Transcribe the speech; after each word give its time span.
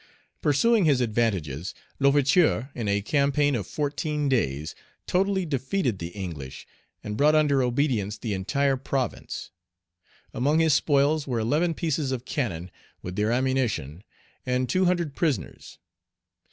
Pursuing 0.41 0.85
his 0.85 0.99
advantages, 0.99 1.75
L'Ouverture, 1.99 2.71
in 2.73 2.87
a 2.87 3.03
campaign 3.03 3.53
of 3.53 3.67
fourteen 3.67 4.27
days, 4.27 4.73
totally 5.05 5.45
defeated 5.45 5.99
the 5.99 6.07
English, 6.07 6.65
and 7.03 7.15
brought 7.15 7.35
under 7.35 7.61
obedience 7.61 8.17
the 8.17 8.33
entire 8.33 8.77
province. 8.77 9.51
Among 10.33 10.57
his 10.57 10.73
spoils 10.73 11.27
were 11.27 11.37
eleven 11.37 11.75
pieces 11.75 12.11
of 12.11 12.25
cannon, 12.25 12.71
with 13.03 13.15
their 13.15 13.31
ammunition, 13.31 14.03
and 14.43 14.67
two 14.67 14.85
hundred 14.85 15.13
prisoners. 15.15 15.77